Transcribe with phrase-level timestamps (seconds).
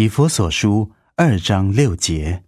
[0.00, 2.42] 以佛所书二章六节，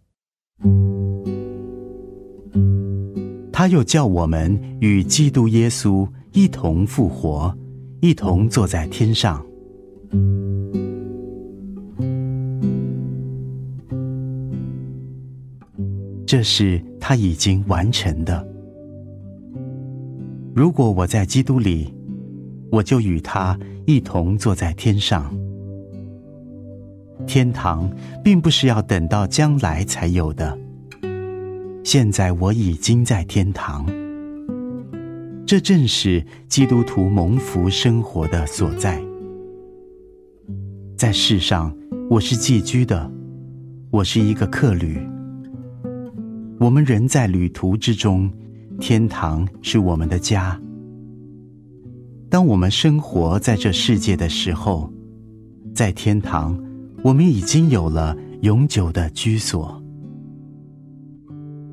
[3.53, 7.55] 他又叫我们与基督耶稣一同复活，
[8.01, 9.45] 一同坐在天上。
[16.27, 18.49] 这是他已经完成的。
[20.55, 21.93] 如果我在基督里，
[22.71, 25.31] 我就与他一同坐在天上。
[27.27, 27.91] 天堂
[28.23, 30.59] 并不是要等到将来才有的，
[31.85, 33.87] 现在我已经在天堂。
[35.47, 39.03] 这正是基督徒蒙福生活的所在。
[40.97, 41.75] 在世上，
[42.09, 43.11] 我是寄居的，
[43.91, 44.99] 我是一个客旅。
[46.59, 48.31] 我们人在旅途之中，
[48.79, 50.59] 天堂是我们的家。
[52.31, 54.91] 当我们生活在这世界的时候，
[55.75, 56.59] 在天堂，
[57.05, 59.83] 我们已经有了永久的居所。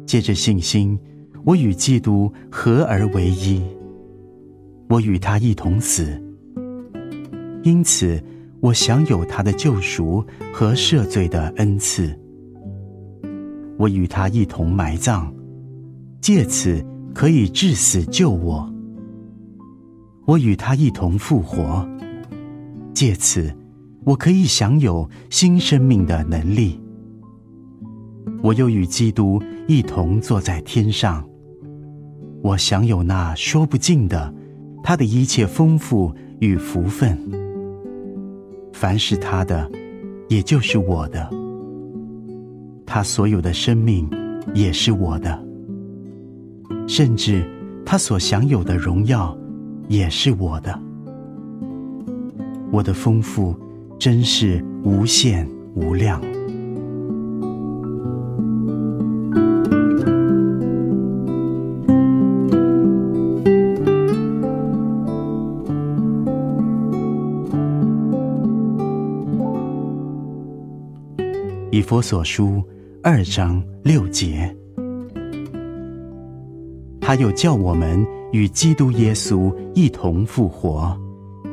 [0.05, 0.97] 借着信心，
[1.45, 3.61] 我与基督合而为一，
[4.89, 6.19] 我与他一同死，
[7.61, 8.19] 因此
[8.59, 12.17] 我享有他的救赎和赦罪的恩赐。
[13.77, 15.31] 我与他一同埋葬，
[16.19, 18.67] 借此可以致死救我。
[20.25, 21.87] 我与他一同复活，
[22.93, 23.53] 借此
[24.05, 26.79] 我可以享有新生命的能力。
[28.41, 31.27] 我又与基督一同坐在天上，
[32.41, 34.33] 我享有那说不尽的
[34.81, 37.17] 他的一切丰富与福分。
[38.71, 39.69] 凡是他的，
[40.29, 41.29] 也就是我的。
[42.85, 44.09] 他所有的生命
[44.53, 45.37] 也是我的，
[46.87, 47.45] 甚至
[47.85, 49.37] 他所享有的荣耀
[49.89, 50.79] 也是我的。
[52.71, 53.53] 我的丰富
[53.99, 56.19] 真是无限无量。
[71.71, 72.63] 以佛所书。
[73.01, 74.53] 二章六节，
[76.99, 80.99] 他又叫我们与基督耶稣一同复活，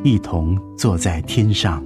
[0.03, 1.81] 一同坐在天上。